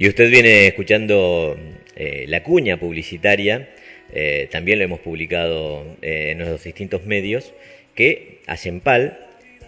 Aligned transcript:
Y 0.00 0.08
usted 0.08 0.30
viene 0.30 0.66
escuchando 0.66 1.58
eh, 1.94 2.24
la 2.26 2.42
cuña 2.42 2.78
publicitaria, 2.78 3.68
eh, 4.14 4.48
también 4.50 4.78
lo 4.78 4.86
hemos 4.86 5.00
publicado 5.00 5.84
eh, 6.00 6.30
en 6.30 6.38
los 6.38 6.64
distintos 6.64 7.04
medios, 7.04 7.52
que 7.94 8.38
ASEMPAL 8.46 9.18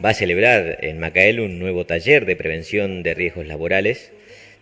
va 0.02 0.08
a 0.08 0.14
celebrar 0.14 0.78
en 0.80 0.98
Macael 0.98 1.38
un 1.38 1.58
nuevo 1.58 1.84
taller 1.84 2.24
de 2.24 2.34
prevención 2.34 3.02
de 3.02 3.12
riesgos 3.12 3.46
laborales. 3.46 4.10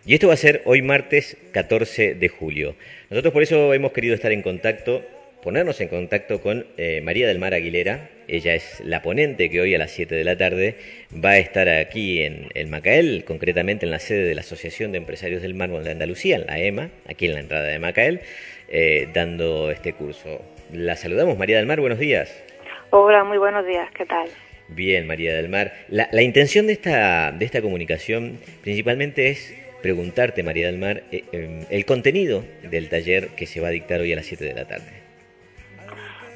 Y 0.05 0.15
esto 0.15 0.27
va 0.27 0.35
a 0.35 0.39
ser 0.39 0.63
hoy 0.65 0.83
martes 0.83 1.37
14 1.53 2.15
de 2.15 2.29
julio. 2.29 2.75
Nosotros 3.09 3.33
por 3.33 3.45
eso 3.45 3.73
hemos 3.73 3.93
querido 3.93 4.17
estar 4.17 4.33
en 4.33 4.43
contacto 4.43 5.07
ponernos 5.43 5.81
en 5.81 5.89
contacto 5.89 6.41
con 6.41 6.67
eh, 6.77 7.01
María 7.03 7.27
del 7.27 7.39
Mar 7.39 7.55
Aguilera. 7.55 8.11
Ella 8.29 8.55
es 8.55 8.81
la 8.85 9.03
ponente 9.03 9.51
que 9.51 9.61
hoy 9.61 9.75
a 9.75 9.79
las 9.79 9.91
7 9.91 10.15
de 10.15 10.25
la 10.25 10.37
tarde 10.37 10.77
va 11.13 11.31
a 11.31 11.39
estar 11.39 11.69
aquí 11.69 12.23
en 12.23 12.49
el 12.55 12.69
Macael, 12.69 13.25
concretamente 13.25 13.87
en 13.87 13.91
la 13.91 13.99
sede 13.99 14.25
de 14.25 14.35
la 14.35 14.43
Asociación 14.43 14.93
de 14.93 14.99
Empresarios 14.99 15.43
del 15.43 15.55
Mármol 15.55 15.85
de 15.85 15.91
Andalucía, 15.91 16.37
en 16.37 16.47
la 16.47 16.59
EMA, 16.59 16.91
aquí 17.09 17.27
en 17.27 17.35
la 17.35 17.41
entrada 17.41 17.65
de 17.65 17.79
Macael, 17.79 18.21
eh, 18.69 19.09
dando 19.13 19.71
este 19.71 19.93
curso. 19.93 20.43
La 20.73 20.97
saludamos, 20.97 21.37
María 21.37 21.57
del 21.57 21.67
Mar, 21.67 21.81
buenos 21.81 21.99
días. 21.99 22.45
Hola, 22.91 23.25
muy 23.25 23.39
buenos 23.39 23.67
días, 23.67 23.89
¿qué 23.97 24.07
tal? 24.07 24.29
Bien, 24.69 25.07
María 25.07 25.35
del 25.35 25.49
Mar. 25.49 25.73
La, 25.89 26.09
la 26.13 26.23
intención 26.23 26.67
de 26.67 26.75
esta, 26.75 27.33
de 27.33 27.45
esta 27.45 27.61
comunicación 27.61 28.39
principalmente 28.63 29.31
es 29.31 29.55
preguntarte, 29.83 30.43
María 30.43 30.67
del 30.67 30.79
Mar, 30.79 31.03
eh, 31.11 31.25
em, 31.33 31.65
el 31.71 31.85
contenido 31.85 32.45
del 32.63 32.89
taller 32.89 33.29
que 33.29 33.47
se 33.47 33.61
va 33.61 33.69
a 33.69 33.71
dictar 33.71 34.01
hoy 34.01 34.13
a 34.13 34.17
las 34.17 34.27
7 34.27 34.45
de 34.45 34.55
la 34.55 34.67
tarde. 34.67 35.00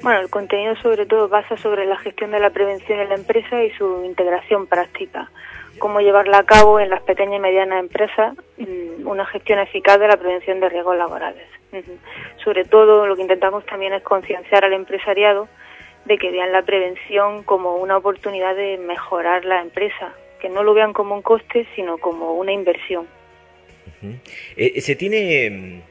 Bueno, 0.01 0.19
el 0.21 0.29
contenido 0.29 0.75
sobre 0.77 1.05
todo 1.05 1.27
basa 1.29 1.57
sobre 1.57 1.85
la 1.85 1.97
gestión 1.97 2.31
de 2.31 2.39
la 2.39 2.49
prevención 2.49 2.99
en 2.99 3.09
la 3.09 3.15
empresa 3.15 3.63
y 3.63 3.71
su 3.71 4.03
integración 4.05 4.67
práctica. 4.67 5.31
Cómo 5.79 5.99
llevarla 5.99 6.39
a 6.39 6.43
cabo 6.45 6.79
en 6.79 6.89
las 6.89 7.01
pequeñas 7.01 7.37
y 7.37 7.39
medianas 7.39 7.79
empresas 7.79 8.35
mm, 8.57 9.07
una 9.07 9.25
gestión 9.25 9.59
eficaz 9.59 9.99
de 9.99 10.07
la 10.07 10.17
prevención 10.17 10.59
de 10.59 10.69
riesgos 10.69 10.97
laborales. 10.97 11.47
Sobre 12.43 12.63
todo 12.63 13.05
lo 13.05 13.15
que 13.17 13.23
intentamos 13.23 13.65
también 13.65 13.91
es 13.93 14.01
concienciar 14.03 14.63
al 14.63 14.71
empresariado 14.71 15.49
de 16.05 16.17
que 16.17 16.31
vean 16.31 16.53
la 16.53 16.61
prevención 16.61 17.43
como 17.43 17.75
una 17.77 17.97
oportunidad 17.97 18.55
de 18.55 18.77
mejorar 18.77 19.43
la 19.43 19.61
empresa, 19.61 20.13
que 20.39 20.47
no 20.47 20.63
lo 20.63 20.73
vean 20.73 20.93
como 20.93 21.15
un 21.15 21.21
coste, 21.21 21.67
sino 21.75 21.97
como 21.97 22.33
una 22.35 22.53
inversión. 22.53 23.07
Eh, 24.55 24.79
¿Se 24.81 24.95
tiene 24.95 25.49
mm, 25.49 25.81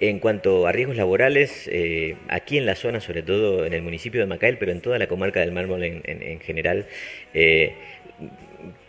en 0.00 0.18
cuanto 0.18 0.66
a 0.66 0.72
riesgos 0.72 0.96
laborales, 0.96 1.68
eh, 1.72 2.16
aquí 2.28 2.58
en 2.58 2.66
la 2.66 2.74
zona, 2.74 3.00
sobre 3.00 3.22
todo 3.22 3.64
en 3.66 3.72
el 3.72 3.82
municipio 3.82 4.20
de 4.20 4.26
Macael, 4.26 4.58
pero 4.58 4.72
en 4.72 4.80
toda 4.80 4.98
la 4.98 5.06
comarca 5.06 5.40
del 5.40 5.52
Mármol 5.52 5.82
en, 5.82 6.40
general, 6.40 6.86
eh, 7.34 7.74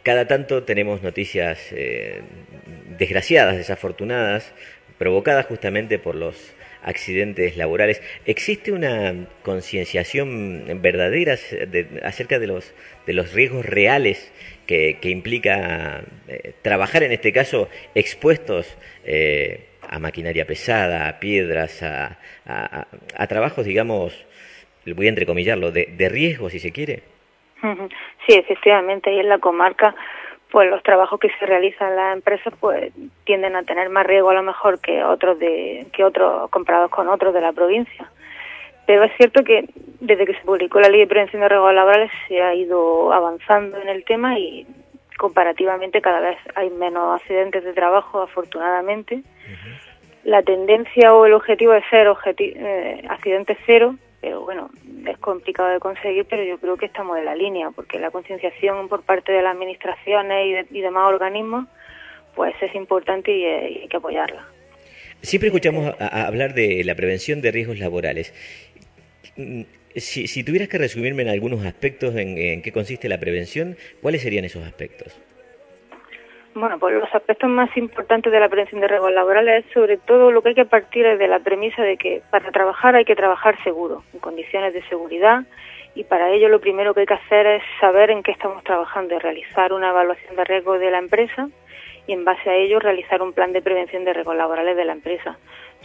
cada 0.03 0.27
tanto 0.27 0.63
tenemos 0.63 1.02
noticias 1.02 1.59
eh, 1.71 2.21
desgraciadas, 2.97 3.58
desafortunadas, 3.58 4.53
provocadas 4.97 5.45
justamente 5.45 5.97
por 5.97 6.16
los 6.16 6.53
accidentes 6.83 7.58
laborales. 7.58 8.02
¿Existe 8.25 8.71
una 8.71 9.27
concienciación 9.43 10.81
verdadera 10.81 11.38
acerca 12.03 12.39
de 12.39 12.47
los, 12.47 12.73
de 13.05 13.13
los 13.13 13.33
riesgos 13.33 13.65
reales 13.65 14.31
que, 14.65 14.97
implica 15.03 16.03
trabajar, 16.61 17.03
en 17.03 17.11
este 17.11 17.31
caso, 17.33 17.69
expuestos 17.93 18.77
a 19.92 20.00
maquinaria 20.00 20.45
pesada, 20.45 21.08
a 21.08 21.20
piedras, 21.20 21.84
a, 21.84 22.17
a, 22.45 23.28
trabajos, 23.28 23.66
digamos, 23.66 24.25
voy 24.86 25.06
a 25.06 25.09
entrecomillarlo, 25.09 25.72
de, 25.72 25.86
de 25.86 26.09
riesgo, 26.09 26.50
si 26.50 26.59
se 26.59 26.72
quiere. 26.72 27.03
Sí, 28.25 28.33
efectivamente, 28.33 29.09
ahí 29.09 29.20
en 29.20 29.30
la 29.30 29.38
comarca, 29.38 29.94
pues 30.50 30.70
los 30.70 30.81
trabajos 30.81 31.20
que 31.20 31.30
se 31.38 31.45
realizan 31.45 31.89
en 31.89 31.95
las 31.98 32.14
empresas, 32.16 32.53
pues 32.59 32.92
tienden 33.25 33.56
a 33.56 33.64
tener 33.64 33.89
más 33.89 34.08
riesgo 34.08 34.30
a 34.30 34.33
lo 34.33 34.44
mejor 34.44 34.80
que 34.80 35.04
otros 35.04 35.38
de 35.38 35.86
que 35.94 36.04
otros 36.04 36.49
comparados 36.49 36.89
con 36.89 37.10
otros 37.10 37.33
de 37.33 37.42
la 37.42 37.52
provincia. 37.52 38.10
Pero 38.88 39.04
es 39.04 39.11
cierto 39.17 39.44
que 39.44 39.70
desde 39.99 40.26
que 40.26 40.33
se 40.33 40.42
publicó 40.42 40.80
la 40.80 40.89
Ley 40.89 41.02
de 41.02 41.08
Prevención 41.08 41.42
de 41.42 41.49
Riesgos 41.49 41.73
Laborales 41.73 42.11
se 42.27 42.42
ha 42.42 42.55
ido 42.55 43.14
avanzando 43.14 43.77
en 43.77 43.89
el 43.89 44.04
tema 44.05 44.39
y 44.39 44.65
comparativamente 45.17 46.02
cada 46.02 46.20
vez 46.20 46.38
hay 46.55 46.71
menos 46.71 47.21
accidentes 47.21 47.64
de 47.64 47.73
trabajo, 47.73 48.21
afortunadamente. 48.21 49.21
La 50.23 50.43
tendencia 50.43 51.14
o 51.14 51.26
el 51.26 51.33
objetivo 51.33 51.73
es 51.73 51.83
ser 51.89 52.08
eh, 52.37 53.04
accidentes 53.09 53.58
cero, 53.65 53.95
pero 54.21 54.42
bueno, 54.42 54.70
es 55.08 55.17
complicado 55.17 55.70
de 55.70 55.80
conseguir, 55.80 56.26
pero 56.26 56.43
yo 56.43 56.59
creo 56.59 56.77
que 56.77 56.86
estamos 56.86 57.17
en 57.17 57.26
la 57.26 57.36
línea, 57.36 57.71
porque 57.71 57.99
la 57.99 58.11
concienciación 58.11 58.87
por 58.87 59.02
parte 59.02 59.32
de 59.32 59.42
las 59.42 59.55
administraciones 59.55 60.67
y, 60.70 60.82
demás 60.82 61.11
organismos, 61.11 61.67
pues 62.36 62.54
es 62.61 62.73
importante 62.76 63.36
y, 63.36 63.45
hay 63.45 63.87
que 63.87 63.98
apoyarla. 63.98 64.45
Siempre 65.21 65.48
escuchamos 65.48 65.95
hablar 65.99 66.53
de 66.53 66.83
la 66.83 66.95
prevención 66.95 67.42
de 67.42 67.52
riesgos 67.52 67.80
laborales. 67.80 68.33
Mm, 69.38 69.64
si, 69.95 70.27
si, 70.27 70.43
tuvieras 70.43 70.70
que 70.70 70.77
resumirme 70.77 71.23
en 71.23 71.30
algunos 71.30 71.65
aspectos 71.65 72.15
en, 72.15 72.61
qué 72.61 72.71
consiste 72.71 73.09
la 73.09 73.20
prevención, 73.20 73.76
¿cuáles 74.02 74.21
serían 74.21 74.45
esos 74.45 74.64
aspectos? 74.65 75.20
Bueno, 76.54 76.78
pues 76.80 76.95
los 76.95 77.14
aspectos 77.16 77.50
más 77.50 77.76
importantes 77.78 78.32
de 78.32 78.39
la 78.39 78.50
prevención 78.50 78.82
de 78.82 78.88
riesgos 78.88 79.14
laborales 79.14 79.66
es 79.66 79.73
sobre 79.73 79.98
todo 79.98 80.32
lo 80.32 80.42
que 80.42 80.50
hay 80.50 80.56
que 80.56 80.66
partir 80.66 81.06
es 81.06 81.17
de 81.17 81.28
la 81.28 81.39
premisa 81.39 81.82
de 81.82 81.98
que 81.98 82.22
para 82.30 82.52
trabajar 82.52 82.95
hay 82.95 83.06
que 83.06 83.16
trabajar 83.16 83.62
seguro, 83.64 84.04
en 84.14 84.20
condiciones 84.20 84.73
de 84.73 84.84
seguridad, 84.89 85.44
y 85.95 86.04
para 86.04 86.30
ello 86.30 86.50
lo 86.50 86.60
primero 86.60 86.94
que 86.94 87.02
hay 87.02 87.06
que 87.06 87.14
hacer 87.14 87.45
es 87.45 87.64
saber 87.80 88.12
en 88.12 88.22
qué 88.22 88.32
estamos 88.32 88.64
trabajando, 88.64 89.17
realizar 89.20 89.72
una 89.72 89.89
evaluación 89.89 90.36
de 90.36 90.44
riesgo 90.44 90.78
de 90.78 90.92
la 90.92 91.00
empresa 91.00 91.50
y 92.08 92.14
en 92.14 92.26
base 92.26 92.50
a 92.50 92.56
ello 92.56 92.80
realizar 92.80 93.22
un 93.22 93.33
plan 93.33 93.54
de 93.54 93.62
prevención 93.62 94.04
de 94.04 94.14
riesgos 94.14 94.36
laborales 94.36 94.76
de 94.76 94.86
la 94.86 94.94
empresa 94.94 95.38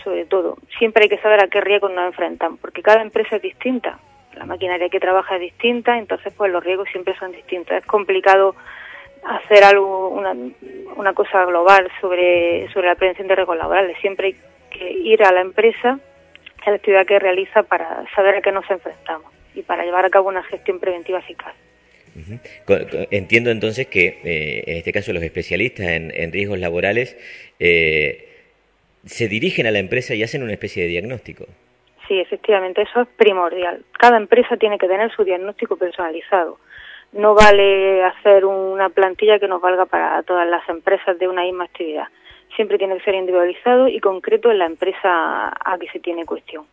sobre 0.07 0.25
todo. 0.25 0.57
Siempre 0.79 1.05
hay 1.05 1.09
que 1.09 1.19
saber 1.19 1.43
a 1.43 1.49
qué 1.49 1.61
riesgos 1.61 1.91
nos 1.93 2.07
enfrentan, 2.07 2.57
porque 2.59 2.83
cada 2.83 3.03
empresa 3.03 3.37
es 3.37 3.43
distinta. 3.43 3.99
La 4.35 4.47
maquinaria 4.47 4.89
que 4.89 5.01
trabaja 5.01 5.35
es 5.35 5.41
distinta, 5.41 5.99
entonces 5.99 6.33
pues 6.37 6.53
los 6.53 6.63
riesgos 6.63 6.89
siempre 6.91 7.17
son 7.19 7.33
distintos. 7.33 7.77
Es 7.77 7.87
complicado 7.87 8.55
hacer 9.27 9.65
algo, 9.65 10.09
una, 10.09 10.35
una 10.97 11.13
cosa 11.15 11.45
global 11.45 11.91
sobre, 12.01 12.69
sobre 12.73 12.89
la 12.89 12.95
prevención 12.95 13.29
de 13.29 13.35
riesgos 13.35 13.57
laborales. 13.57 13.97
Siempre 14.01 14.27
hay 14.29 14.37
que 14.71 14.91
ir 14.91 15.23
a 15.25 15.33
la 15.33 15.41
empresa, 15.41 15.99
a 16.65 16.71
la 16.71 16.77
actividad 16.77 17.07
que 17.07 17.19
realiza 17.19 17.63
para 17.65 18.05
saber 18.15 18.37
a 18.37 18.41
qué 18.43 18.53
nos 18.53 18.69
enfrentamos 18.71 19.33
y 19.55 19.63
para 19.63 19.85
llevar 19.85 20.05
a 20.05 20.11
cabo 20.11 20.29
una 20.29 20.43
gestión 20.45 20.79
preventiva 20.79 21.19
eficaz. 21.19 21.55
Entiendo 23.11 23.51
entonces 23.51 23.89
que 23.89 24.21
eh, 24.25 24.65
en 24.67 24.77
este 24.79 24.93
caso 24.93 25.13
los 25.13 25.23
especialistas 25.23 25.87
en, 25.89 26.11
en 26.15 26.33
riesgos 26.33 26.59
laborales 26.59 27.15
eh, 27.59 28.27
se 29.05 29.29
dirigen 29.29 29.67
a 29.67 29.71
la 29.71 29.81
empresa 29.81 30.15
y 30.15 30.23
hacen 30.23 30.43
una 30.43 30.53
especie 30.53 30.85
de 30.85 30.89
diagnóstico. 30.89 31.45
Sí, 32.09 32.19
efectivamente, 32.19 32.83
eso 32.83 33.03
es 33.03 33.09
primordial. 33.17 33.85
Cada 33.99 34.17
empresa 34.17 34.57
tiene 34.57 34.79
que 34.79 34.87
tener 34.87 35.11
su 35.15 35.25
diagnóstico 35.25 35.77
personalizado. 35.77 36.59
No 37.13 37.35
vale 37.35 38.05
hacer 38.05 38.45
una 38.45 38.89
plantilla 38.91 39.39
que 39.39 39.49
nos 39.49 39.61
valga 39.61 39.87
para 39.87 40.23
todas 40.23 40.47
las 40.49 40.69
empresas 40.69 41.19
de 41.19 41.29
una 41.29 41.43
misma 41.43 41.65
actividad. 41.65 42.09
Siempre 42.55 42.79
tiene 42.79 42.97
que 42.99 43.05
ser 43.05 43.15
individualizado 43.15 43.89
y 43.89 44.01
concreto 44.01 44.51
en 44.51 44.59
la 44.59 44.67
empresa 44.67 45.49
a 45.49 45.79
que 45.79 45.89
se 45.89 46.01
tiene 46.01 46.25
cuestión, 46.25 46.67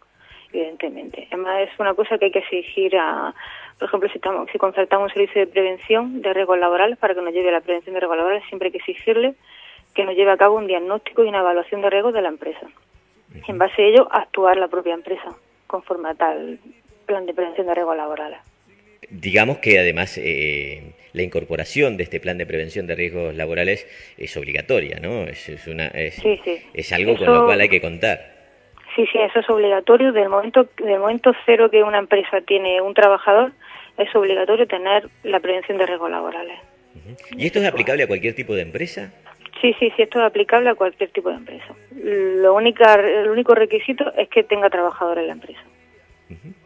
evidentemente. 0.51 1.27
Además, 1.31 1.61
es 1.61 1.79
una 1.79 1.94
cosa 1.94 2.17
que 2.17 2.25
hay 2.25 2.31
que 2.31 2.39
exigir 2.39 2.95
a, 2.97 3.33
por 3.79 3.88
ejemplo, 3.88 4.09
si, 4.09 4.17
estamos, 4.17 4.49
si 4.51 4.57
concertamos 4.57 5.11
un 5.11 5.13
servicio 5.13 5.41
de 5.41 5.47
prevención 5.47 6.21
de 6.21 6.33
riesgos 6.33 6.59
laborales 6.59 6.97
para 6.97 7.15
que 7.15 7.21
nos 7.21 7.33
lleve 7.33 7.50
a 7.50 7.53
la 7.53 7.61
prevención 7.61 7.94
de 7.94 8.00
riesgos 8.00 8.17
laborales, 8.17 8.44
siempre 8.47 8.67
hay 8.67 8.71
que 8.71 8.77
exigirle 8.79 9.35
que 9.94 10.03
nos 10.03 10.15
lleve 10.15 10.31
a 10.31 10.38
cabo 10.38 10.57
un 10.57 10.67
diagnóstico 10.67 11.23
y 11.23 11.27
una 11.27 11.39
evaluación 11.39 11.81
de 11.81 11.89
riesgos 11.89 12.13
de 12.13 12.21
la 12.21 12.29
empresa. 12.29 12.67
En 13.47 13.57
base 13.57 13.81
a 13.81 13.85
ello, 13.85 14.07
actuar 14.11 14.57
la 14.57 14.67
propia 14.67 14.94
empresa 14.94 15.35
conforme 15.67 16.09
a 16.09 16.15
tal 16.15 16.59
plan 17.05 17.25
de 17.25 17.33
prevención 17.33 17.67
de 17.67 17.75
riesgos 17.75 17.97
laborales. 17.97 18.39
Digamos 19.09 19.58
que 19.59 19.80
además 19.80 20.18
eh, 20.18 20.94
la 21.13 21.22
incorporación 21.22 21.98
de 21.98 22.04
este 22.04 22.19
plan 22.19 22.38
de 22.38 22.45
prevención 22.45 22.88
de 22.88 22.95
riesgos 22.95 23.36
laborales 23.36 23.88
es 24.18 24.36
obligatoria, 24.38 25.00
¿no? 25.01 25.24
Es, 25.24 25.68
una, 25.68 25.88
es, 25.88 26.22
es 26.74 26.94
algo 26.94 27.16
con 27.18 27.33
lo 27.33 27.45
cual 27.45 27.62
hay 27.62 27.69
que 27.69 27.81
contar. 27.81 28.33
Sí, 28.95 29.07
sí, 29.12 29.18
eso 29.19 29.39
es 29.39 29.50
obligatorio. 29.50 30.12
Del 30.12 30.30
momento, 30.30 30.68
del 30.77 31.00
momento 31.00 31.33
cero 31.45 31.69
que 31.69 31.83
una 31.83 32.00
empresa 32.00 32.42
tiene 32.42 32.81
un 32.81 32.94
trabajador, 32.94 33.51
es 33.98 34.13
obligatorio 34.16 34.68
tener 34.68 35.07
la 35.24 35.39
prevención 35.39 35.77
de 35.77 35.86
riesgos 35.86 36.12
laborales. 36.12 36.60
¿Y 37.36 37.45
esto 37.45 37.60
es 37.60 37.66
aplicable 37.66 38.04
a 38.04 38.07
cualquier 38.07 38.36
tipo 38.36 38.54
de 38.54 38.62
empresa? 38.62 39.12
Sí, 39.62 39.74
sí, 39.80 39.92
sí, 39.95 40.04
esto 40.04 40.19
es 40.19 40.25
aplicable 40.25 40.69
a 40.69 40.75
cualquier 40.75 41.10
tipo 41.10 41.30
de 41.30 41.36
empresa. 41.36 41.74
Lo 41.95 42.54
única, 42.54 42.95
el 42.95 43.30
único 43.30 43.56
requisito 43.56 44.13
es 44.16 44.27
que 44.30 44.44
tenga 44.44 44.69
trabajadores 44.69 45.22
en 45.22 45.27
la 45.27 45.33
empresa. 45.33 45.62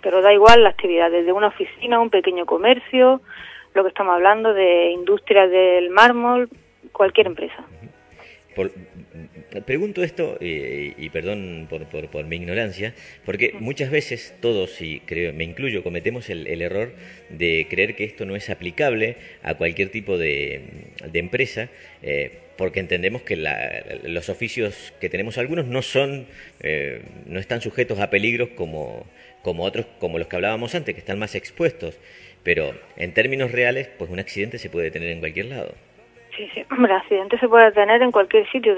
Pero 0.01 0.21
da 0.21 0.33
igual 0.33 0.63
la 0.63 0.69
actividad, 0.69 1.11
desde 1.11 1.31
una 1.31 1.47
oficina, 1.47 1.99
un 1.99 2.09
pequeño 2.09 2.45
comercio, 2.45 3.21
lo 3.73 3.83
que 3.83 3.89
estamos 3.89 4.15
hablando 4.15 4.53
de 4.53 4.91
industrias 4.91 5.49
del 5.51 5.89
mármol, 5.89 6.49
cualquier 6.91 7.27
empresa. 7.27 7.65
pregunto 9.65 10.03
esto, 10.03 10.37
eh, 10.39 10.93
y 10.97 11.09
perdón 11.09 11.67
por, 11.69 11.85
por, 12.09 12.25
mi 12.25 12.37
ignorancia, 12.37 12.95
porque 13.25 13.53
muchas 13.59 13.91
veces 13.91 14.35
todos, 14.41 14.81
y 14.81 15.01
creo, 15.01 15.33
me 15.33 15.43
incluyo, 15.43 15.83
cometemos 15.83 16.29
el, 16.29 16.61
error 16.61 16.93
de 17.29 17.67
creer 17.69 17.95
que 17.95 18.03
esto 18.03 18.25
no 18.25 18.35
es 18.35 18.49
aplicable 18.49 19.17
a 19.43 19.55
cualquier 19.55 19.89
tipo 19.89 20.17
de, 20.17 20.89
empresa, 21.13 21.69
eh, 22.01 22.46
porque 22.57 22.79
entendemos 22.79 23.21
que 23.21 23.35
los 24.03 24.29
oficios 24.29 24.93
que 24.99 25.09
tenemos 25.09 25.37
algunos 25.37 25.65
no 25.65 25.81
son, 25.81 26.27
no 27.25 27.39
están 27.39 27.61
sujetos 27.61 27.99
a 27.99 28.09
peligros 28.09 28.49
como, 28.49 29.05
como 29.43 29.63
otros, 29.63 29.85
como 29.99 30.19
los 30.19 30.27
que 30.27 30.35
hablábamos 30.35 30.75
antes, 30.75 30.93
que 30.93 30.99
están 30.99 31.19
más 31.19 31.35
expuestos. 31.35 31.99
Pero 32.43 32.73
en 32.95 33.13
términos 33.13 33.51
reales, 33.51 33.89
pues 33.97 34.09
un 34.09 34.19
accidente 34.19 34.57
se 34.57 34.69
puede 34.69 34.91
tener 34.91 35.09
en 35.09 35.19
cualquier 35.19 35.47
lado. 35.47 35.73
Sí, 36.37 36.47
sí, 36.53 36.63
hombre, 36.69 36.93
accidente 36.93 37.39
se 37.39 37.49
puede 37.49 37.71
tener 37.71 38.01
en 38.03 38.11
cualquier 38.11 38.47
sitio. 38.51 38.75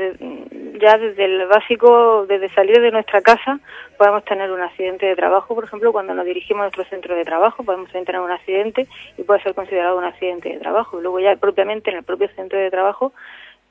ya 0.80 0.98
desde 0.98 1.26
el 1.26 1.46
básico, 1.46 2.26
desde 2.26 2.48
salir 2.54 2.80
de 2.80 2.90
nuestra 2.90 3.22
casa, 3.22 3.60
podemos 3.98 4.24
tener 4.24 4.50
un 4.50 4.62
accidente 4.62 5.06
de 5.06 5.16
trabajo, 5.16 5.54
por 5.56 5.66
ejemplo, 5.66 5.92
cuando 5.92 6.14
nos 6.14 6.26
dirigimos 6.26 6.62
a 6.62 6.64
nuestro 6.64 6.86
centro 6.86 7.16
de 7.16 7.26
trabajo, 7.26 7.64
podemos 7.64 7.92
tener 7.92 8.18
un 8.22 8.31
accidente 8.31 8.88
y 9.18 9.24
puede 9.24 9.44
ser 9.44 9.54
considerado 9.54 9.98
un 9.98 10.06
accidente 10.06 10.48
de 10.48 10.58
trabajo. 10.60 11.02
Luego 11.02 11.20
ya 11.20 11.36
propiamente 11.36 11.92
en 11.92 11.98
el 11.98 12.04
propio 12.04 12.30
centro 12.30 12.58
de 12.58 12.72
trabajo 12.72 13.12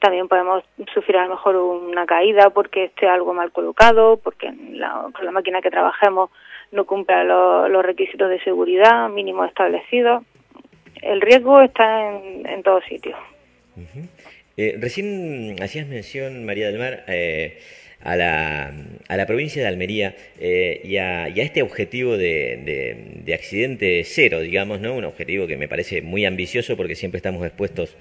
también 0.00 0.28
podemos 0.28 0.64
sufrir 0.94 1.16
a 1.16 1.24
lo 1.24 1.30
mejor 1.30 1.56
una 1.56 2.06
caída 2.06 2.50
porque 2.50 2.84
esté 2.84 3.08
algo 3.08 3.34
mal 3.34 3.52
colocado, 3.52 4.16
porque 4.16 4.48
con 4.48 5.24
la 5.24 5.32
máquina 5.32 5.60
que 5.60 5.70
trabajemos 5.70 6.30
no 6.70 6.84
cumpla 6.84 7.24
los 7.68 7.84
requisitos 7.84 8.28
de 8.28 8.40
seguridad 8.40 9.08
mínimos 9.08 9.48
establecidos. 9.48 10.22
El 11.02 11.20
riesgo 11.20 11.60
está 11.62 12.10
en, 12.10 12.46
en 12.46 12.62
todos 12.62 12.84
sitios. 12.84 13.18
Eh, 14.56 14.76
recién 14.80 15.56
hacías 15.62 15.86
mención, 15.86 16.44
María 16.44 16.66
del 16.66 16.78
Mar, 16.78 17.04
eh, 17.06 17.58
a, 18.00 18.16
la, 18.16 18.72
a 19.08 19.16
la 19.16 19.26
provincia 19.26 19.62
de 19.62 19.68
Almería 19.68 20.16
eh, 20.40 20.80
y, 20.84 20.96
a, 20.96 21.28
este 21.28 21.62
objetivo 21.62 22.16
de, 22.16 23.22
de, 23.24 23.34
accidente 23.34 24.02
cero, 24.04 24.40
digamos, 24.40 24.80
¿no? 24.80 24.94
Un 24.94 25.04
objetivo 25.04 25.46
que 25.46 25.56
me 25.56 25.68
parece 25.68 26.02
muy 26.02 26.24
ambicioso 26.24 26.76
porque 26.76 26.96
siempre 26.96 27.18
estamos 27.18 27.44
expuestos 27.46 27.96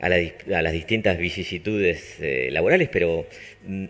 a, 0.00 0.06
a 0.06 0.62
las 0.62 0.72
distintas 0.72 1.18
vicisitudes 1.18 2.16
laborales, 2.50 2.88
pero 2.90 3.26
mm, 3.66 3.84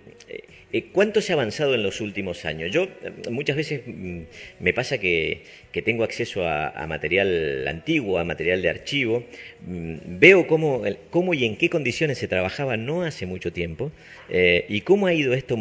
eh, 0.71 0.91
¿Cuánto 0.93 1.23
se 1.23 1.33
ha 1.33 1.35
avanzado 1.35 1.75
en 1.75 1.83
los 1.83 2.03
últimos 2.03 2.45
años? 2.45 2.71
Yo 2.71 2.85
eh, 2.85 3.31
muchas 3.31 3.57
veces 3.57 3.81
mm, 3.87 4.21
me 4.61 4.75
pasa 4.75 4.99
que, 4.99 5.43
tengo 5.85 6.03
acceso 6.03 6.47
a, 6.47 6.87
material 6.89 7.67
antiguo, 7.69 8.19
a 8.19 8.25
material 8.25 8.61
de 8.61 8.69
archivo, 8.69 9.25
mm, 9.65 10.19
veo 10.19 10.47
cómo, 10.47 10.83
cómo, 11.11 11.35
y 11.35 11.45
en 11.45 11.57
qué 11.57 11.71
condiciones 11.71 12.19
se 12.19 12.27
trabajaba 12.27 12.77
no 12.77 13.03
hace 13.03 13.27
mucho 13.27 13.53
tiempo 13.53 13.93
eh, 14.29 14.67
y 14.69 14.81
cómo 14.81 15.07
ha 15.07 15.15
ido 15.15 15.35
esto 15.35 15.57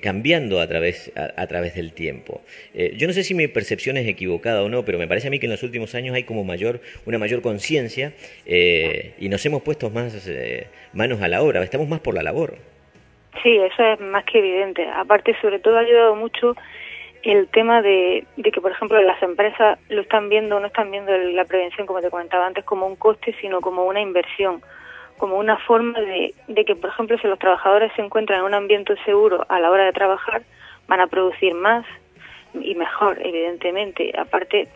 cambiando 0.00 0.60
a 0.60 0.68
través, 0.68 1.10
a, 1.16 1.46
través 1.48 1.74
del 1.74 1.92
tiempo. 1.92 2.40
yo 2.96 3.06
no 3.08 3.12
sé 3.12 3.24
si 3.24 3.34
mi 3.34 3.48
percepción 3.48 3.96
es 3.96 4.06
equivocada 4.06 4.62
o 4.62 4.68
no, 4.68 4.84
pero 4.84 4.98
me 4.98 5.08
parece 5.08 5.26
a 5.26 5.30
mí 5.30 5.40
que 5.40 5.46
en 5.46 5.52
los 5.52 5.64
últimos 5.64 5.94
años 5.96 6.14
hay 6.14 6.22
como 6.22 6.44
mayor, 6.44 6.80
una 7.04 7.18
mayor 7.18 7.42
conciencia 7.42 8.12
y 8.46 9.28
nos 9.28 9.44
hemos 9.44 9.62
puesto 9.62 9.90
más 9.90 10.14
manos 10.92 11.20
a 11.20 11.28
la 11.28 11.42
obra, 11.42 11.64
estamos 11.64 11.88
más 11.88 12.00
por 12.00 12.14
la 12.14 12.22
labor. 12.22 12.72
Sí, 13.40 13.56
eso 13.56 13.82
es 13.82 14.00
más 14.00 14.24
que 14.24 14.38
evidente. 14.38 14.88
Aparte, 14.88 15.36
sobre 15.40 15.58
todo 15.58 15.76
ha 15.76 15.80
ayudado 15.80 16.14
mucho 16.14 16.54
el 17.22 17.48
tema 17.48 17.82
de, 17.82 18.26
que, 18.36 18.60
por 18.60 18.72
ejemplo, 18.72 19.00
las 19.00 19.22
empresas 19.22 19.78
lo 19.88 20.02
están 20.02 20.28
viendo, 20.28 20.58
no 20.58 20.66
están 20.66 20.90
viendo 20.90 21.16
la 21.16 21.44
prevención, 21.44 21.86
como 21.86 22.00
te 22.00 22.10
comentaba 22.10 22.46
antes, 22.46 22.64
como 22.64 22.86
un 22.86 22.96
coste, 22.96 23.34
sino 23.40 23.60
como 23.60 23.84
una 23.84 24.00
inversión, 24.00 24.60
como 25.18 25.38
una 25.38 25.56
forma 25.58 26.00
de, 26.00 26.34
de 26.48 26.64
que, 26.64 26.74
por 26.74 26.90
ejemplo, 26.90 27.16
si 27.18 27.28
los 27.28 27.38
trabajadores 27.38 27.92
se 27.94 28.02
encuentran 28.02 28.40
en 28.40 28.46
un 28.46 28.54
ambiente 28.54 28.94
seguro 29.04 29.46
a 29.48 29.60
la 29.60 29.70
hora 29.70 29.84
de 29.84 29.92
trabajar, 29.92 30.42
van 30.88 31.00
a 31.00 31.06
producir 31.06 31.54
más 31.54 31.86
y 32.54 32.74
mejor, 32.74 33.18
evidentemente. 33.24 34.12
Aparte, 34.18 34.68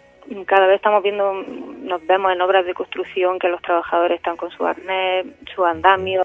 cada 0.46 0.66
vez 0.66 0.76
estamos 0.76 1.02
viendo, 1.02 1.32
nos 1.32 2.04
vemos 2.06 2.32
en 2.32 2.40
obras 2.40 2.66
de 2.66 2.74
construcción 2.74 3.38
que 3.38 3.48
los 3.48 3.62
trabajadores 3.62 4.16
están 4.16 4.36
con 4.36 4.50
su 4.50 4.66
arnés, 4.66 5.26
su 5.54 5.64
andamio, 5.64 6.22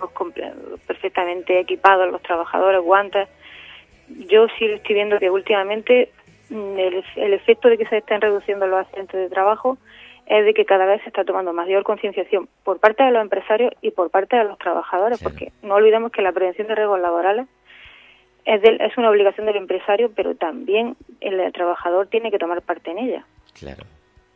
perfectamente 0.88 1.60
equipados 1.60 2.12
los 2.12 2.22
trabajadores, 2.22 2.82
guantes. 2.82 3.30
Yo 4.28 4.48
sí 4.58 4.66
estoy 4.66 4.96
viendo 4.96 5.20
que 5.20 5.30
últimamente 5.30 6.12
mm, 6.50 6.78
el, 6.78 7.34
efecto 7.34 7.70
de 7.70 7.78
que 7.78 7.86
se 7.86 7.98
estén 7.98 8.22
reduciendo 8.22 8.66
los 8.68 8.80
accidentes 8.80 9.20
de 9.20 9.30
trabajo 9.30 9.78
es 10.26 10.46
de 10.46 10.54
que 10.54 10.66
cada 10.66 10.86
vez 10.86 11.02
se 11.04 11.10
está 11.10 11.24
tomando 11.24 11.54
mayor 11.54 11.84
concienciación 11.84 12.48
por 12.64 12.80
parte 12.80 13.04
de 13.04 13.12
los 13.12 13.22
empresarios 13.22 13.74
y 13.82 13.92
por 13.92 14.10
parte 14.10 14.36
de 14.36 14.46
los 14.46 14.58
trabajadores, 14.58 15.22
porque 15.22 15.52
no 15.62 15.76
olvidemos 15.76 16.12
que 16.12 16.22
la 16.22 16.32
prevención 16.32 16.68
de 16.68 16.76
riesgos 16.76 17.00
laborales 17.00 17.48
es, 18.46 18.62
es 18.64 18.98
una 18.98 19.10
obligación 19.10 19.46
del 19.46 19.58
empresario, 19.58 20.12
pero 20.16 20.36
también 20.36 20.96
el 21.20 21.52
trabajador 21.54 22.08
tiene 22.08 22.32
que 22.32 22.40
tomar 22.40 22.62
parte 22.62 22.92
en 22.92 22.98
ella. 22.98 23.26
Claro, 23.62 23.84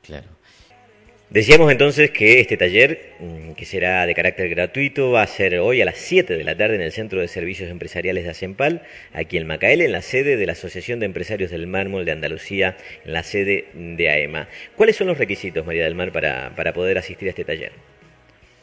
claro. 0.04 0.27
Decíamos 1.31 1.72
entonces 1.72 2.12
que 2.12 2.39
este 2.39 2.57
taller, 2.57 3.16
mm, 3.19 3.54
que 3.54 3.66
será 3.66 4.06
de 4.06 4.13
carácter 4.13 4.48
gratuito, 4.50 5.12
va 5.12 5.24
a 5.24 5.27
ser 5.27 5.57
hoy 5.57 5.81
a 5.81 5.86
las 5.86 5.98
7 5.98 6.38
de 6.38 6.44
la 6.44 6.56
tarde 6.56 6.75
en 6.75 6.81
el 6.81 6.92
Centro 6.92 7.19
de 7.19 7.27
Servicios 7.27 7.72
Empresariales 7.72 8.24
de 8.24 8.30
Asempal, 8.30 8.83
aquí 9.13 9.38
en 9.38 9.48
Macael, 9.48 9.81
en 9.81 9.92
la 9.92 10.04
sede 10.04 10.38
de 10.38 10.45
la 10.45 10.51
Asociación 10.51 11.00
de 11.00 11.07
Empresarios 11.07 11.50
del 11.50 11.66
Mármol 11.66 12.06
de 12.06 12.12
Andalucía, 12.12 12.77
en 13.04 13.13
la 13.13 13.24
sede 13.24 13.66
de 13.74 14.10
AEMA. 14.10 14.48
¿Cuáles 14.75 14.95
son 14.95 15.07
los 15.07 15.18
requisitos, 15.18 15.66
María 15.66 15.86
del 15.86 15.95
Mar, 15.95 16.12
para, 16.12 16.51
para 16.56 16.72
poder 16.72 17.00
asistir 17.00 17.27
a 17.27 17.31
este 17.31 17.45
taller? 17.45 17.72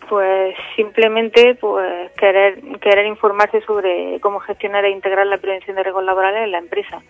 Pues 0.09 0.55
simplemente 0.76 1.56
pues 1.56 2.12
querer, 2.12 2.61
querer 2.81 3.06
informarse 3.06 3.61
sobre 3.62 4.20
cómo 4.20 4.38
gestionar 4.38 4.85
e 4.85 4.91
integrar 4.91 5.26
la 5.26 5.38
prevención 5.38 5.75
de 5.75 5.82
riesgos 5.82 6.05
laborales 6.05 6.44
en 6.44 6.53
la 6.53 6.59
empresa 6.59 7.03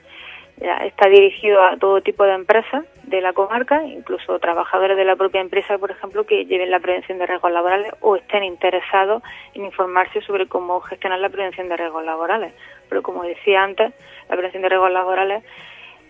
está 0.62 1.08
dirigido 1.08 1.62
a 1.62 1.76
todo 1.76 2.00
tipo 2.00 2.24
de 2.24 2.34
empresas 2.34 2.84
de 3.04 3.20
la 3.20 3.32
comarca, 3.32 3.84
incluso 3.84 4.38
trabajadores 4.38 4.96
de 4.96 5.04
la 5.04 5.16
propia 5.16 5.40
empresa, 5.40 5.76
por 5.78 5.90
ejemplo, 5.90 6.24
que 6.24 6.46
lleven 6.46 6.70
la 6.70 6.80
prevención 6.80 7.18
de 7.18 7.26
riesgos 7.26 7.52
laborales 7.52 7.92
o 8.00 8.16
estén 8.16 8.44
interesados 8.44 9.22
en 9.54 9.64
informarse 9.64 10.20
sobre 10.22 10.46
cómo 10.46 10.80
gestionar 10.80 11.18
la 11.18 11.28
prevención 11.28 11.68
de 11.68 11.76
riesgos 11.76 12.04
laborales. 12.04 12.54
Pero 12.88 13.02
como 13.02 13.24
decía 13.24 13.62
antes, 13.62 13.92
la 14.28 14.36
prevención 14.36 14.62
de 14.62 14.68
riesgos 14.68 14.92
laborales 14.92 15.44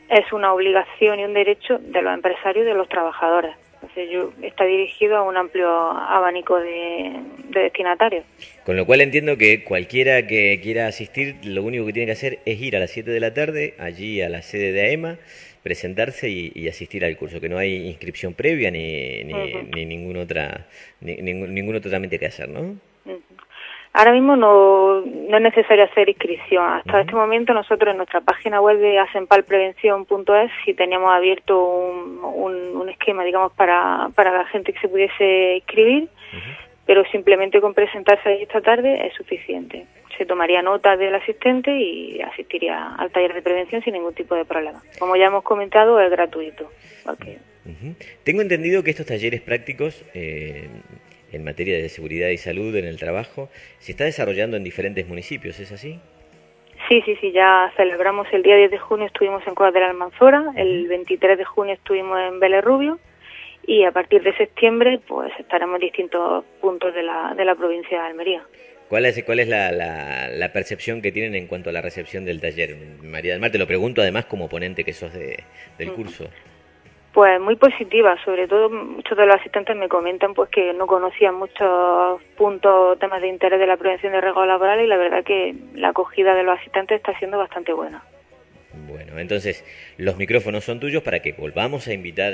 es 0.08 0.32
una 0.32 0.52
obligación 0.52 1.20
y 1.20 1.24
un 1.24 1.34
derecho 1.34 1.78
de 1.78 2.02
los 2.02 2.12
empresarios 2.12 2.64
y 2.64 2.68
de 2.68 2.74
los 2.74 2.88
trabajadores. 2.88 3.56
Entonces, 3.82 4.10
yo, 4.12 4.32
está 4.42 4.64
dirigido 4.64 5.16
a 5.16 5.22
un 5.22 5.36
amplio 5.36 5.68
abanico 5.68 6.56
de, 6.56 7.12
destinatarios. 7.48 8.24
Con 8.64 8.76
lo 8.76 8.86
cual 8.86 9.00
entiendo 9.00 9.36
que 9.36 9.64
cualquiera 9.64 10.24
que 10.28 10.60
quiera 10.62 10.86
asistir, 10.86 11.36
lo 11.44 11.64
único 11.64 11.84
que 11.86 11.92
tiene 11.92 12.06
que 12.06 12.12
hacer 12.12 12.38
es 12.44 12.60
ir 12.60 12.76
a 12.76 12.78
las 12.78 12.92
7 12.92 13.10
de 13.10 13.18
la 13.18 13.34
tarde, 13.34 13.74
allí 13.78 14.22
a 14.22 14.28
la 14.28 14.42
sede 14.42 14.70
de 14.70 14.82
AEMA, 14.82 15.18
presentarse 15.64 16.28
y, 16.28 16.68
asistir 16.68 17.04
al 17.04 17.16
curso, 17.16 17.40
que 17.40 17.48
no 17.48 17.58
hay 17.58 17.88
inscripción 17.88 18.34
previa 18.34 18.70
ni, 18.70 19.24
ni, 19.24 19.84
ningún, 19.84 20.16
otra, 20.16 20.68
ni, 21.00 21.16
ningún, 21.16 21.74
otro 21.74 21.90
trámite 21.90 22.20
que 22.20 22.26
hacer, 22.26 22.48
¿no? 22.48 22.76
Ahora 23.94 24.12
mismo 24.12 24.36
no, 24.36 25.02
no 25.02 25.36
es 25.36 25.42
necesario 25.42 25.84
hacer 25.84 26.08
inscripción. 26.08 26.64
Hasta 26.64 27.02
este 27.02 27.14
momento 27.14 27.52
nosotros 27.52 27.90
en 27.90 27.98
nuestra 27.98 28.22
página 28.22 28.60
web 28.60 28.78
de 28.78 28.98
asempalprevención.es 28.98 30.50
sí 30.64 30.72
teníamos 30.72 31.12
abierto 31.12 31.62
un, 31.62 32.74
un, 32.74 32.88
esquema, 32.88 33.22
digamos, 33.22 33.52
para, 33.52 34.08
para 34.14 34.32
la 34.32 34.46
gente 34.46 34.72
que 34.72 34.80
se 34.80 34.88
pudiese 34.88 35.56
inscribir, 35.56 36.08
pero 36.86 37.04
simplemente 37.10 37.60
con 37.60 37.74
presentarse 37.74 38.28
ahí 38.28 38.42
esta 38.42 38.62
tarde 38.62 39.06
es 39.06 39.14
suficiente. 39.14 39.86
Se 40.16 40.24
tomaría 40.24 40.62
nota 40.62 40.96
del 40.96 41.14
asistente 41.14 41.70
y 41.78 42.20
asistiría 42.22 42.94
al 42.94 43.10
taller 43.10 43.34
de 43.34 43.42
prevención 43.42 43.82
sin 43.82 43.92
ningún 43.92 44.14
tipo 44.14 44.34
de 44.34 44.44
problema. 44.46 44.82
Como 44.98 45.16
ya 45.16 45.26
hemos 45.26 45.42
comentado, 45.42 46.00
es 46.00 46.10
gratuito. 46.10 46.70
Tengo 48.24 48.40
entendido 48.40 48.82
que 48.82 48.90
estos 48.90 49.06
talleres 49.06 49.42
prácticos... 49.42 50.02
Eh 50.14 50.68
en 51.32 51.44
materia 51.44 51.76
de 51.76 51.88
seguridad 51.88 52.28
y 52.28 52.36
salud 52.36 52.74
en 52.76 52.84
el 52.84 52.98
trabajo 52.98 53.48
se 53.78 53.92
está 53.92 54.04
desarrollando 54.04 54.56
en 54.56 54.64
diferentes 54.64 55.06
municipios, 55.08 55.58
¿es 55.60 55.72
así? 55.72 55.98
Sí, 56.88 57.00
sí, 57.04 57.16
sí, 57.20 57.32
ya 57.32 57.72
celebramos 57.76 58.26
el 58.32 58.42
día 58.42 58.56
10 58.56 58.70
de 58.70 58.78
junio, 58.78 59.06
estuvimos 59.06 59.46
en 59.46 59.54
Cuadra 59.54 59.72
de 59.72 59.80
la 59.80 59.90
Almanzora, 59.90 60.52
el 60.56 60.88
23 60.88 61.38
de 61.38 61.44
junio 61.44 61.74
estuvimos 61.74 62.18
en 62.20 62.40
Vélez 62.40 62.62
Rubio 62.62 62.98
y 63.66 63.84
a 63.84 63.92
partir 63.92 64.22
de 64.22 64.36
septiembre 64.36 65.00
pues 65.06 65.32
estaremos 65.38 65.76
en 65.76 65.82
distintos 65.82 66.44
puntos 66.60 66.94
de 66.94 67.02
la, 67.02 67.34
de 67.36 67.44
la 67.44 67.54
provincia 67.54 68.00
de 68.00 68.08
Almería. 68.08 68.42
¿Cuál 68.88 69.06
es, 69.06 69.22
cuál 69.24 69.40
es 69.40 69.48
la, 69.48 69.72
la, 69.72 70.52
percepción 70.52 71.00
que 71.00 71.12
tienen 71.12 71.34
en 71.34 71.46
cuanto 71.46 71.70
a 71.70 71.72
la 71.72 71.80
recepción 71.80 72.26
del 72.26 72.42
taller? 72.42 72.76
María 73.02 73.32
del 73.32 73.40
Mar, 73.40 73.50
te 73.50 73.56
lo 73.56 73.66
pregunto 73.66 74.02
además 74.02 74.26
como 74.26 74.50
ponente 74.50 74.84
que 74.84 74.92
sos 74.92 75.14
de, 75.14 75.44
del 75.78 75.92
curso. 75.92 76.28
Pues 77.12 77.38
muy 77.40 77.56
positiva, 77.56 78.16
sobre 78.24 78.48
todo 78.48 78.70
muchos 78.70 79.18
de 79.18 79.26
los 79.26 79.36
asistentes 79.36 79.76
me 79.76 79.88
comentan 79.88 80.32
pues 80.32 80.48
que 80.48 80.72
no 80.72 80.86
conocían 80.86 81.34
muchos 81.34 82.22
puntos, 82.38 82.98
temas 82.98 83.20
de 83.20 83.28
interés 83.28 83.60
de 83.60 83.66
la 83.66 83.76
prevención 83.76 84.12
de 84.12 84.20
riesgos 84.22 84.46
laborales 84.46 84.86
y 84.86 84.88
la 84.88 84.96
verdad 84.96 85.22
que 85.22 85.54
la 85.74 85.88
acogida 85.88 86.34
de 86.34 86.42
los 86.42 86.58
asistentes 86.58 86.96
está 86.96 87.16
siendo 87.18 87.36
bastante 87.36 87.74
buena. 87.74 88.02
Bueno, 88.88 89.18
entonces 89.18 89.62
los 89.98 90.16
micrófonos 90.16 90.64
son 90.64 90.80
tuyos 90.80 91.02
para 91.02 91.20
que 91.20 91.32
volvamos 91.32 91.86
a 91.86 91.92
invitar 91.92 92.32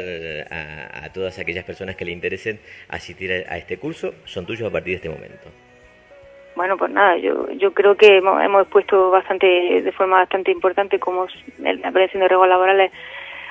a, 0.48 1.12
todas 1.12 1.40
aquellas 1.40 1.64
personas 1.64 1.96
que 1.96 2.04
le 2.04 2.12
interesen 2.12 2.60
asistir 2.88 3.32
a, 3.32 3.56
este 3.56 3.78
curso. 3.78 4.14
Son 4.24 4.46
tuyos 4.46 4.68
a 4.68 4.72
partir 4.72 4.92
de 4.92 4.96
este 4.96 5.08
momento. 5.08 5.48
Bueno, 6.54 6.76
pues 6.76 6.92
nada, 6.92 7.16
yo, 7.18 7.50
yo 7.52 7.72
creo 7.72 7.96
que 7.96 8.18
hemos, 8.18 8.40
hemos 8.42 8.62
expuesto 8.62 9.10
bastante, 9.10 9.46
de 9.82 9.92
forma 9.92 10.18
bastante 10.18 10.52
importante 10.52 11.00
cómo 11.00 11.26
la 11.58 11.90
prevención 11.90 12.20
de 12.20 12.28
riesgos 12.28 12.48
laborales 12.48 12.92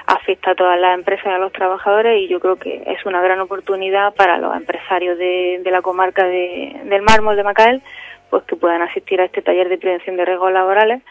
afecta 0.08 0.52
a 0.52 0.56
todas 0.56 0.80
las 0.80 0.98
empresas 0.98 1.26
y 1.26 1.30
a 1.30 1.38
los 1.38 1.52
trabajadores 1.52 2.22
y 2.22 2.28
yo 2.30 2.40
creo 2.40 2.56
que 2.56 2.82
es 2.88 3.06
una 3.06 3.22
gran 3.22 3.42
oportunidad 3.42 4.16
para 4.16 4.38
los 4.38 4.56
empresarios 4.56 5.18
de, 5.18 5.62
la 5.66 5.82
comarca 5.82 6.26
del 6.26 7.02
mármol 7.02 7.36
de 7.36 7.44
Macael 7.44 7.82
pues 8.30 8.44
que 8.46 8.56
puedan 8.56 8.82
asistir 8.82 9.20
a 9.20 9.26
este 9.26 9.42
taller 9.42 9.68
de 9.70 9.78
prevención 9.78 10.16
de 10.16 10.26
riesgos 10.26 10.52
laborales 10.52 11.02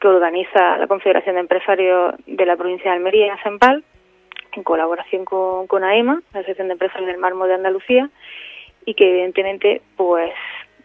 que 0.00 0.08
organiza 0.08 0.78
la 0.78 0.86
Confederación 0.86 1.36
de 1.36 1.42
Empresarios 1.42 2.14
de 2.26 2.46
la 2.46 2.56
provincia 2.56 2.90
de 2.90 2.96
Almería, 2.96 3.38
SEMPAL, 3.42 3.84
en 4.52 4.62
colaboración 4.64 5.24
con, 5.24 5.68
con 5.68 5.84
AEMA, 5.84 6.20
la 6.32 6.40
Asociación 6.40 6.66
de 6.66 6.72
Empresarios 6.72 7.06
del 7.06 7.18
Mármol 7.18 7.48
de 7.48 7.54
Andalucía, 7.54 8.10
y 8.84 8.94
que 8.94 9.08
evidentemente 9.08 9.80
pues 9.96 10.32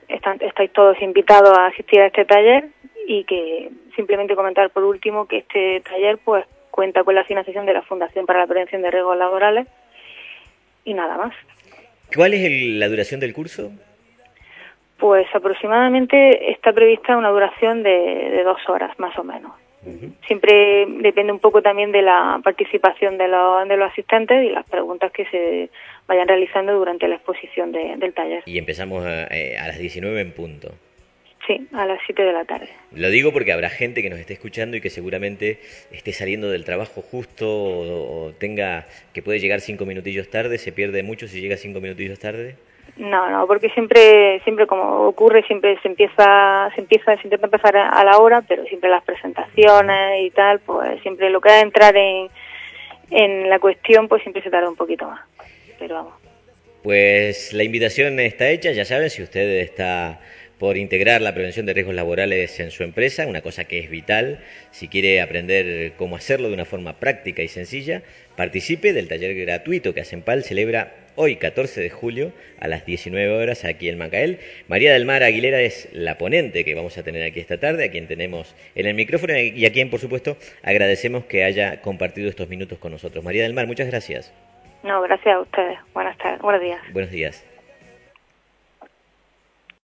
están, 0.08 0.38
estáis 0.42 0.72
todos 0.72 1.02
invitados 1.02 1.58
a 1.58 1.68
asistir 1.68 2.00
a 2.00 2.08
este 2.08 2.26
taller 2.26 2.70
y 3.08 3.24
que 3.24 3.72
simplemente 3.96 4.36
comentar 4.36 4.70
por 4.70 4.84
último 4.84 5.28
que 5.28 5.38
este 5.38 5.82
taller 5.82 6.20
pues 6.24 6.46
cuenta 6.78 7.04
con 7.04 7.16
la 7.16 7.24
financiación 7.24 7.66
de 7.66 7.74
la 7.74 7.82
Fundación 7.82 8.28
para 8.28 8.42
la 8.42 8.46
Prevención 8.46 8.84
de 8.84 8.92
Riesgos 8.92 9.18
Laborales 9.18 9.66
y 10.86 10.94
nada 10.94 11.18
más. 11.18 11.34
¿Cuál 12.16 12.36
es 12.36 12.52
la 12.78 12.88
duración 12.88 13.20
del 13.20 13.34
curso? 13.34 13.72
Pues 15.00 15.26
aproximadamente 15.34 16.52
está 16.52 16.74
prevista 16.74 17.18
una 17.18 17.30
duración 17.30 17.82
de, 17.82 18.44
dos 18.44 18.60
horas, 18.70 18.92
más 19.00 19.18
o 19.18 19.24
menos. 19.24 19.54
Siempre 20.28 20.86
depende 21.02 21.32
un 21.32 21.40
poco 21.40 21.64
también 21.64 21.92
de 21.92 22.04
la 22.04 22.40
participación 22.44 23.18
de 23.18 23.28
los, 23.28 23.68
de 23.68 23.78
los 23.78 23.92
asistentes 23.92 24.46
y 24.46 24.50
las 24.50 24.66
preguntas 24.66 25.12
que 25.12 25.26
se 25.26 25.72
vayan 26.08 26.28
realizando 26.28 26.74
durante 26.74 27.08
la 27.08 27.16
exposición 27.16 27.72
del 27.72 28.14
taller. 28.14 28.44
Y 28.46 28.60
empezamos 28.60 29.04
a, 29.04 29.24
eh, 29.28 29.58
a 29.58 29.66
las 29.68 29.80
19 29.80 30.22
en 30.22 30.32
punto. 30.32 30.70
Sí, 31.48 31.66
a 31.72 31.86
las 31.86 32.00
7 32.06 32.22
de 32.22 32.34
la 32.34 32.44
tarde. 32.44 32.68
Lo 32.92 33.10
digo 33.10 33.32
porque 33.32 33.54
habrá 33.54 33.70
gente 33.70 34.02
que 34.02 34.10
nos 34.10 34.20
esté 34.20 34.34
escuchando 34.34 34.76
y 34.76 34.82
que 34.82 34.90
seguramente 34.90 35.60
esté 35.92 36.12
saliendo 36.12 36.50
del 36.50 36.66
trabajo 36.66 37.02
justo 37.02 37.48
o, 37.48 38.34
tenga 38.38 38.86
que 39.14 39.24
puede 39.24 39.40
llegar 39.40 39.62
cinco 39.62 39.86
minutillos 39.86 40.30
tarde, 40.30 40.58
se 40.58 40.74
pierde 40.74 41.04
mucho 41.04 41.30
si 41.30 41.40
llega 41.40 41.56
cinco 41.56 41.80
minutillos 41.80 42.20
tarde. 42.20 42.58
No, 42.98 43.30
no, 43.30 43.48
porque 43.48 43.70
siempre, 43.70 44.42
siempre 44.44 44.68
como 44.68 45.08
ocurre, 45.08 45.44
siempre 45.44 45.80
se 45.82 45.88
empieza, 45.88 46.70
se 46.76 46.82
empieza, 46.82 47.16
se 47.16 47.24
intenta 47.24 47.48
empezar 47.48 47.78
a 47.78 48.04
la 48.04 48.18
hora, 48.18 48.42
pero 48.42 48.66
siempre 48.66 48.90
las 48.90 49.04
presentaciones 49.04 50.26
y 50.26 50.32
tal, 50.32 50.60
pues 50.60 51.02
siempre 51.02 51.30
lo 51.30 51.40
que 51.40 51.50
da 51.50 51.62
entrar 51.62 51.96
en, 51.96 52.30
en 53.12 53.50
la 53.50 53.60
cuestión, 53.60 54.10
pues 54.10 54.22
siempre 54.24 54.42
se 54.42 54.50
tarda 54.50 54.70
un 54.70 54.76
poquito 54.76 55.08
más. 55.08 55.22
Pero 55.80 55.96
vamos. 55.96 56.14
Pues 56.84 57.54
la 57.54 57.64
invitación 57.64 58.20
está 58.20 58.50
hecha, 58.50 58.72
ya 58.72 58.86
saben, 58.86 59.10
si 59.10 59.22
usted 59.22 59.60
está 59.60 60.20
por 60.60 60.78
integrar 60.78 61.22
la 61.22 61.34
prevención 61.34 61.66
de 61.66 61.74
riesgos 61.74 61.96
laborales 61.96 62.60
en 62.60 62.72
su 62.72 62.84
empresa, 62.84 63.28
una 63.28 63.42
cosa 63.42 63.66
que 63.66 63.80
es 63.80 63.90
vital. 63.90 64.40
Si 64.72 64.88
quiere 64.88 65.22
aprender 65.22 65.94
cómo 65.98 66.16
hacerlo 66.16 66.48
de 66.48 66.56
una 66.56 66.66
forma 66.66 67.00
práctica 67.00 67.44
y 67.44 67.48
sencilla, 67.48 68.02
participe 68.36 68.94
del 68.94 69.08
taller 69.08 69.36
gratuito 69.36 69.94
que 69.94 70.02
Asenpal 70.02 70.44
celebra 70.44 70.96
hoy, 71.16 71.36
14 71.36 71.82
de 71.82 71.90
julio, 71.90 72.32
a 72.60 72.68
las 72.68 72.86
19 72.86 73.36
horas 73.36 73.66
aquí 73.66 73.90
en 73.90 73.98
Macael. 73.98 74.40
María 74.68 74.94
del 74.94 75.06
Mar 75.06 75.24
Aguilera 75.24 75.60
es 75.62 75.90
la 75.92 76.18
ponente 76.18 76.64
que 76.64 76.76
vamos 76.76 76.98
a 76.98 77.04
tener 77.04 77.24
aquí 77.24 77.40
esta 77.40 77.60
tarde, 77.60 77.86
a 77.86 77.92
quien 77.92 78.08
tenemos 78.08 78.56
en 78.76 78.86
el 78.86 78.94
micrófono 78.94 79.38
y 79.38 79.66
a 79.66 79.72
quien, 79.72 79.90
por 79.90 80.00
supuesto, 80.00 80.38
agradecemos 80.64 81.26
que 81.26 81.44
haya 81.44 81.82
compartido 81.82 82.30
estos 82.30 82.48
minutos 82.48 82.78
con 82.78 82.92
nosotros. 82.92 83.24
María 83.24 83.44
del 83.44 83.54
Mar, 83.54 83.68
muchas 83.68 83.88
gracias. 83.88 84.34
No, 84.84 85.02
gracias 85.02 85.36
a 85.36 85.40
ustedes. 85.40 85.78
Buenas 85.94 86.18
tardes. 86.18 86.40
Buenos 86.40 86.62
días. 86.62 86.80
Buenos 86.94 87.12
días. 87.12 87.57